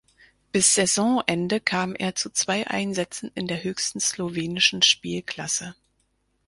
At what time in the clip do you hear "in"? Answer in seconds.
3.35-3.45